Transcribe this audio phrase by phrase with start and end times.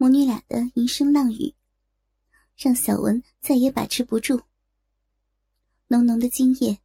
[0.00, 1.52] 母女俩的淫声浪语，
[2.56, 4.40] 让小文再也把持不住。
[5.88, 6.78] 浓浓的精液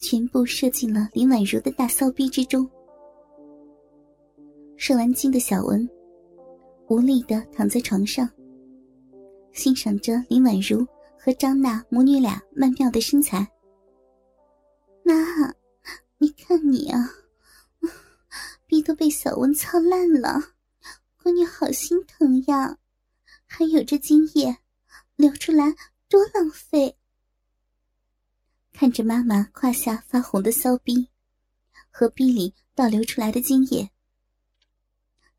[0.00, 2.68] 全部射进了林婉如的大骚逼之中。
[4.76, 5.88] 射完精的小文
[6.88, 8.28] 无力的躺在床上，
[9.52, 10.84] 欣赏着林婉如
[11.16, 13.48] 和张娜母女俩曼妙的身材。
[15.04, 15.14] 妈，
[16.18, 17.08] 你看你啊，
[18.66, 20.40] 逼都被小文操烂了。
[21.28, 22.78] 闺女好心疼呀，
[23.44, 24.56] 还有这精液
[25.14, 25.76] 流出来
[26.08, 26.96] 多浪费。
[28.72, 31.10] 看着妈妈胯下发红的骚逼
[31.90, 33.90] 和逼里倒流出来的精液，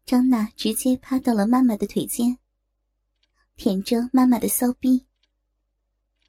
[0.05, 2.37] 张娜直接趴到了妈妈的腿间，
[3.55, 5.07] 舔着妈妈的骚逼，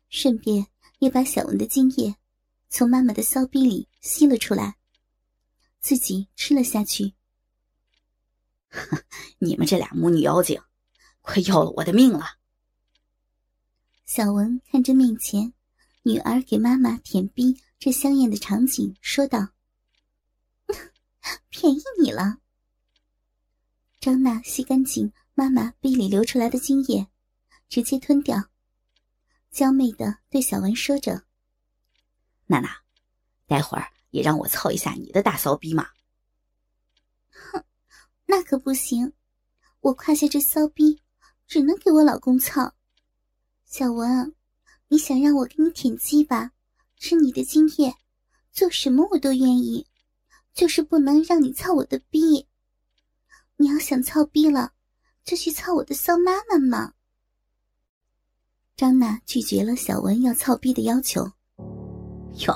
[0.09, 0.69] 顺便
[1.01, 2.17] 也把小文的精液
[2.71, 4.79] 从妈妈的骚逼里吸了出来，
[5.81, 7.13] 自己吃了下去。
[9.39, 10.61] 你们这俩母女妖精，
[11.21, 12.25] 快要了我的命了！
[14.07, 15.53] 小文看着面前
[16.03, 19.49] 女儿给妈妈舔逼这香艳的场景，说道
[21.51, 22.39] ：“便宜你了。”
[24.01, 27.07] 张娜吸干净妈妈逼里流出来的精液，
[27.69, 28.49] 直接吞掉，
[29.51, 31.25] 娇媚的对小文说着
[32.47, 32.79] ：“娜娜，
[33.47, 35.89] 待会儿也让我操一下你的大骚逼嘛！”
[38.31, 39.13] 那可不行，
[39.81, 41.03] 我胯下这骚逼
[41.49, 42.73] 只能给我老公操。
[43.67, 44.33] 小文，
[44.87, 46.53] 你想让我给你舔鸡巴，
[46.97, 47.93] 吃你的精液，
[48.53, 49.85] 做什么我都愿意，
[50.55, 52.47] 就是不能让你操我的逼。
[53.57, 54.75] 你要想操逼了，
[55.25, 56.93] 就去操我的骚妈妈嘛。
[58.77, 61.29] 张娜拒绝了小文要操逼的要求。
[62.47, 62.55] 哟，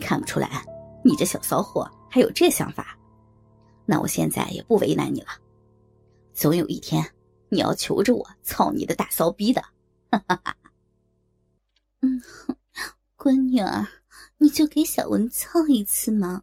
[0.00, 0.64] 看不出来，
[1.04, 2.96] 你这小骚货还有这想法。
[3.90, 5.28] 那我现在也不为难你了，
[6.34, 7.14] 总有一天
[7.48, 9.62] 你要求着我操你的大骚逼的，
[10.10, 10.56] 哈哈哈。
[12.00, 12.22] 嗯，
[13.16, 13.88] 闺女儿，
[14.36, 16.42] 你就给小文操一次嘛，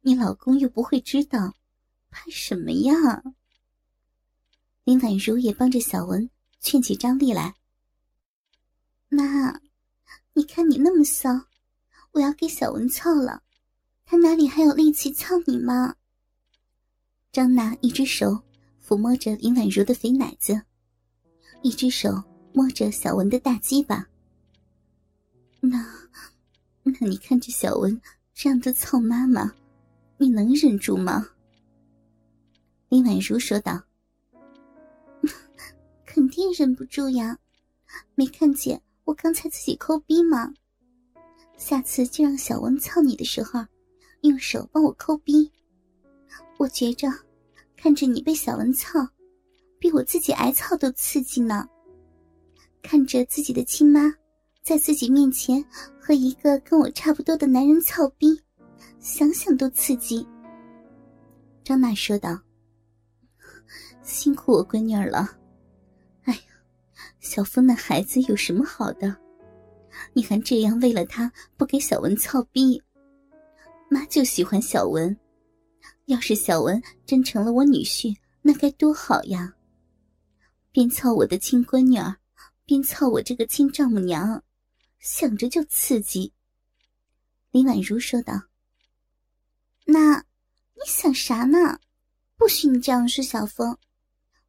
[0.00, 1.52] 你老公又不会知道，
[2.10, 3.22] 怕什么呀？
[4.84, 6.30] 林婉如也帮着小文
[6.60, 7.56] 劝起张丽来。
[9.10, 9.60] 妈，
[10.32, 11.28] 你看你那么骚，
[12.12, 13.42] 我要给小文操了，
[14.06, 15.96] 他哪里还有力气操你吗？
[17.34, 18.40] 张娜一只手
[18.80, 20.62] 抚摸着林婉如的肥奶子，
[21.62, 22.22] 一只手
[22.52, 24.06] 摸着小文的大鸡巴。
[25.58, 25.84] 那，
[26.84, 28.00] 那你看着小文
[28.32, 29.52] 这样的操妈妈，
[30.16, 31.26] 你能忍住吗？
[32.88, 33.82] 林婉如说道
[36.06, 37.36] ：“肯定忍不住呀，
[38.14, 40.54] 没看见我刚才自己抠逼吗？
[41.58, 43.66] 下次就让小文操你的时候，
[44.20, 45.50] 用手帮我抠逼。”
[46.64, 47.06] 我觉着，
[47.76, 49.06] 看着你被小文操，
[49.78, 51.68] 比我自己挨操都刺激呢。
[52.82, 54.10] 看着自己的亲妈，
[54.62, 55.62] 在自己面前
[56.00, 58.40] 和一个跟我差不多的男人操逼，
[58.98, 60.26] 想想都刺激。
[61.62, 62.40] 张娜说道
[64.02, 65.36] ：“辛苦我闺女儿了。
[66.22, 66.40] 哎呀，
[67.20, 69.14] 小峰那孩子有什么好的？
[70.14, 72.82] 你还这样为了他不给小文操逼？
[73.90, 75.14] 妈就喜欢小文。”
[76.06, 79.54] 要是小文真成了我女婿，那该多好呀！
[80.70, 82.16] 边操我的亲闺女儿，
[82.66, 84.42] 边操我这个亲丈母娘，
[84.98, 86.34] 想着就刺激。
[87.52, 88.42] 林婉如说道
[89.86, 90.18] ：“那
[90.74, 91.78] 你想啥呢？
[92.36, 93.78] 不许你这样说小峰。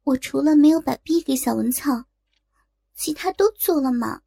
[0.04, 2.04] 我除了没有把逼给小文操，
[2.94, 4.20] 其他都做了嘛。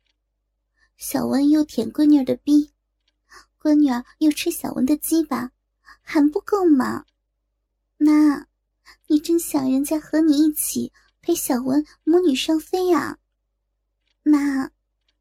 [0.97, 2.71] 小文又舔闺女儿的逼，
[3.61, 5.51] 闺女儿又吃小文的鸡巴，
[6.01, 7.05] 还不够吗？”
[8.01, 8.47] 妈，
[9.07, 13.19] 你真想人家和你一起陪小文母女双飞呀？
[14.23, 14.67] 妈，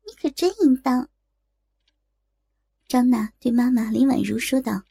[0.07, 1.09] 你可真淫荡。
[2.87, 4.85] 张娜对妈妈林婉如说道：“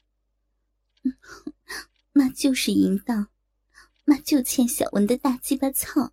[2.12, 3.30] 妈就是淫荡，
[4.04, 6.12] 妈就欠小文的大鸡巴操。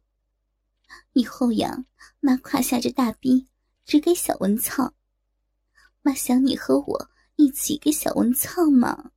[1.12, 1.84] 以后呀，
[2.20, 3.48] 妈胯下这大逼
[3.84, 4.94] 只给小文操。
[6.02, 9.10] 妈想你和我一起给小文操吗？”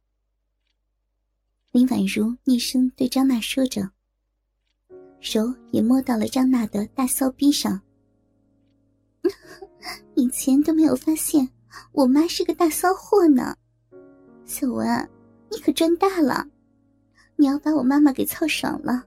[1.77, 3.87] 林婉如厉声对张娜说着，
[5.19, 7.79] 手也摸到了张娜的大骚逼上。
[10.17, 11.47] 以前都没有发现
[11.91, 13.55] 我妈是个大骚货呢，
[14.43, 15.07] 小文，
[15.51, 16.47] 你可赚大了！
[17.35, 19.03] 你要把我妈妈给操爽了，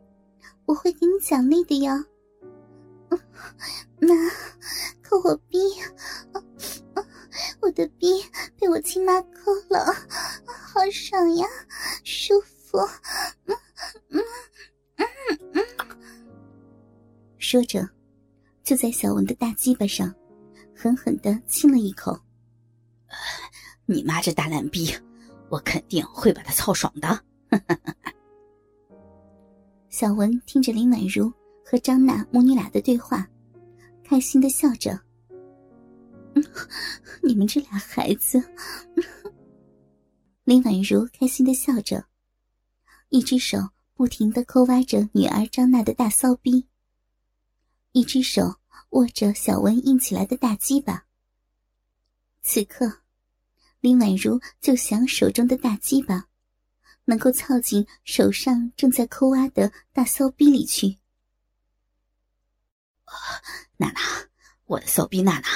[0.64, 1.93] 我会给你奖励的哟。
[3.99, 4.14] 妈，
[5.02, 5.58] 可我逼，
[7.61, 8.06] 我的逼
[8.61, 9.93] 被我亲妈抠了，
[10.46, 11.44] 好爽呀，
[12.05, 12.60] 舒服。
[12.72, 13.56] 嗯
[14.14, 14.22] 嗯
[14.96, 15.05] 嗯
[15.55, 15.64] 嗯，
[17.38, 17.88] 说着，
[18.62, 20.14] 就在小文的大鸡巴上
[20.75, 22.19] 狠狠的亲了一口。
[23.87, 24.94] 你妈这大烂逼，
[25.49, 27.25] 我肯定会把她操爽的。
[29.88, 31.32] 小文听着林婉如
[31.64, 33.28] 和张娜母女俩的对话，
[34.05, 34.99] 开心的笑着。
[37.23, 38.40] 你们这俩孩子，
[40.44, 42.05] 林婉如开心的笑着，
[43.11, 43.59] 一只手
[43.95, 46.67] 不停的抠挖着女儿张娜的大骚逼，
[47.93, 48.57] 一只手
[48.91, 51.05] 握着小文硬起来的大鸡巴。
[52.43, 53.03] 此刻，
[53.81, 56.27] 林婉如就想手中的大鸡巴。
[57.07, 60.99] 能够凑进手上正在抠挖的大骚逼里去。
[63.79, 64.01] 娜娜，
[64.67, 65.49] 我的骚逼娜娜，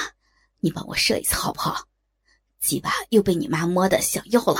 [0.59, 1.87] 你帮我射一次好不好？
[2.59, 4.59] 鸡巴又被你妈摸的想要了。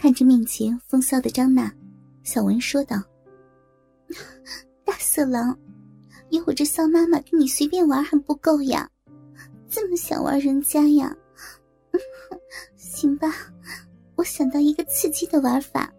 [0.00, 1.70] 看着面前风骚的张娜，
[2.22, 3.02] 小文说道
[4.82, 5.54] ：“大色狼，
[6.30, 8.90] 有我这骚妈妈跟你随便玩还不够呀？
[9.68, 11.14] 这么想玩人家呀？
[12.78, 13.30] 行吧。”
[14.16, 15.92] 我想到一个刺激的玩法。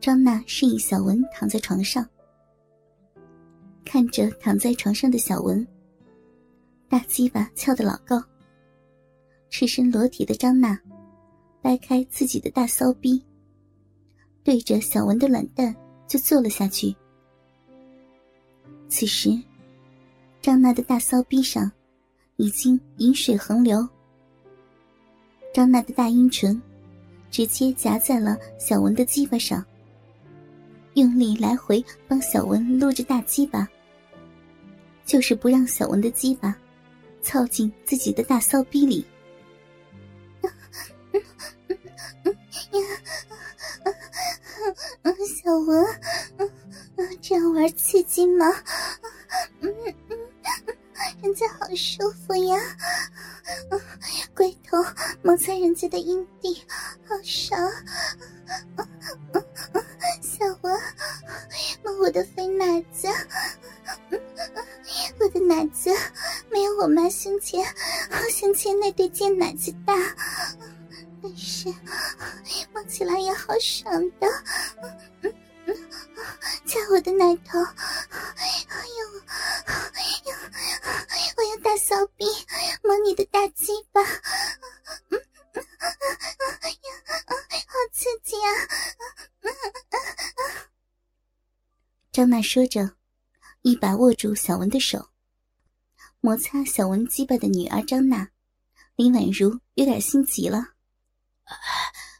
[0.00, 2.08] 张娜示意小文躺在床上，
[3.84, 5.66] 看着躺在床上的小文，
[6.88, 8.24] 大鸡巴翘得老高。
[9.50, 10.80] 赤身裸体的张娜，
[11.68, 13.22] 掰开自己的大骚逼，
[14.42, 15.76] 对着小文的卵蛋
[16.06, 16.96] 就坐了下去。
[18.88, 19.38] 此时，
[20.40, 21.70] 张娜的大骚逼上
[22.36, 23.86] 已经饮水横流。
[25.52, 26.58] 张娜的大阴唇
[27.30, 29.62] 直接夹在了小文的鸡巴上，
[30.94, 33.68] 用力来回帮小文撸着大鸡巴，
[35.04, 36.56] 就是不让小文的鸡巴
[37.20, 39.04] 操进自己的大骚逼里。
[48.08, 48.46] 玩刺激吗？
[51.22, 52.58] 人家好舒服呀！
[54.34, 54.78] 龟头
[55.22, 56.64] 摩擦人家的阴蒂，
[57.06, 57.70] 好爽！
[60.22, 60.80] 小文，
[61.82, 63.08] 摸我的肥奶子，
[65.20, 65.90] 我的奶子
[66.50, 67.62] 没有我妈胸前
[68.30, 69.94] 胸前那对贱奶子大，
[71.22, 71.68] 但是
[72.72, 74.26] 摸起来也好爽的。
[75.22, 75.34] 嗯
[75.66, 75.76] 嗯
[76.64, 77.58] 掐我的奶头，
[92.18, 92.96] 张娜说着，
[93.62, 95.10] 一把握住小文的手，
[96.18, 98.30] 摩擦小文鸡巴的女儿张娜，
[98.96, 100.70] 林婉如有点心急了。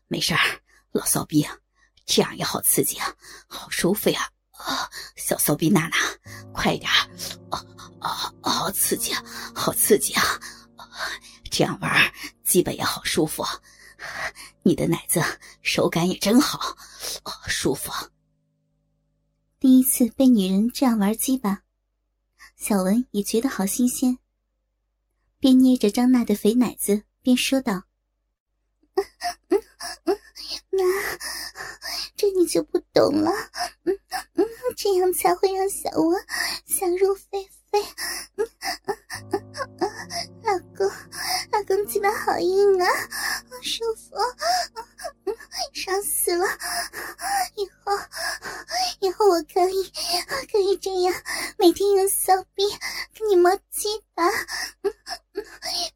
[0.07, 0.63] 没事儿，
[0.93, 1.45] 老骚逼。
[2.07, 3.13] 这样也好刺激啊，
[3.49, 4.31] 好舒服呀！
[4.53, 5.97] 啊，小骚逼娜娜，
[6.53, 6.89] 快点！
[7.51, 7.67] 啊
[7.99, 9.21] 啊，好刺激啊，
[9.53, 10.23] 好刺激啊！
[11.51, 12.13] 这样玩，
[12.45, 13.45] 基本也好舒服。
[14.63, 15.21] 你的奶子
[15.61, 16.77] 手感也真好，
[17.25, 17.91] 哦，舒服。
[19.61, 21.65] 第一次被女人这样玩鸡巴，
[22.55, 24.17] 小文也觉得好新鲜。
[25.41, 27.83] 边捏着张娜的肥奶子，边说道
[28.95, 29.05] ：“嗯
[29.49, 29.61] 嗯
[30.05, 30.19] 嗯
[30.71, 30.85] 妈。”
[32.15, 33.33] 这你就不懂了，
[33.83, 33.99] 嗯
[34.35, 34.47] 嗯，
[34.77, 36.25] 这样才会让小文
[36.65, 37.83] 想入非非。
[38.37, 38.49] 嗯
[38.87, 38.97] 嗯
[39.79, 39.91] 嗯，
[40.43, 40.89] 老公，
[41.53, 42.87] 老公鸡巴好硬啊，
[49.39, 49.93] 我可以，
[50.51, 51.15] 可以这样
[51.59, 52.69] 每天用骚逼
[53.15, 54.29] 给你摸鸡巴，
[54.83, 54.93] 嗯，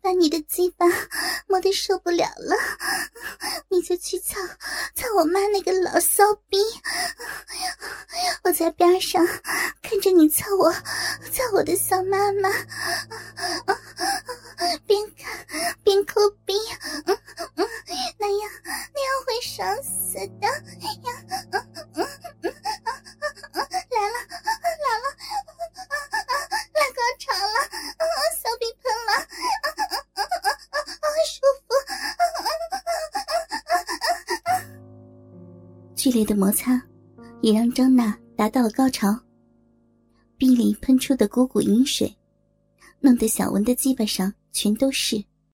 [0.01, 0.87] 把你的鸡巴
[1.49, 2.57] 摸得受不了了，
[3.69, 4.39] 你就去操
[4.95, 5.99] 操我妈那个老。
[5.99, 6.59] 骚逼！
[8.45, 9.27] 我在边上
[9.83, 12.49] 看着你操我，操我的小妈妈，
[14.87, 16.55] 边看边抠逼，
[18.19, 18.51] 那样
[18.95, 21.22] 那样会爽死的呀！
[36.03, 36.83] 剧烈的摩擦，
[37.43, 39.17] 也让张娜达到了高潮。
[40.37, 42.13] 壁里喷出的股股饮水，
[42.99, 45.23] 弄得小文的鸡巴上全都是。